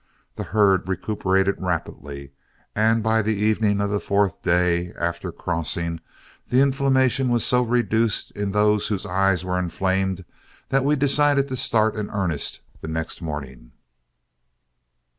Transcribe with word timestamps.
The 0.33 0.45
herd 0.45 0.87
recuperated 0.87 1.61
rapidly, 1.61 2.31
and 2.75 3.03
by 3.03 3.21
the 3.21 3.35
evening 3.35 3.79
of 3.79 3.91
the 3.91 3.99
fourth 3.99 4.41
day 4.41 4.95
after 4.97 5.31
crossing, 5.31 5.99
the 6.47 6.59
inflammation 6.59 7.29
was 7.29 7.45
so 7.45 7.61
reduced 7.61 8.31
in 8.31 8.49
those 8.49 8.87
whose 8.87 9.05
eyes 9.05 9.45
were 9.45 9.59
inflamed, 9.59 10.25
that 10.69 10.83
we 10.83 10.95
decided 10.95 11.47
to 11.49 11.55
start 11.55 11.93
in 11.95 12.09
earnest 12.09 12.61
the 12.81 12.87
next 12.87 13.21
morning. 13.21 13.73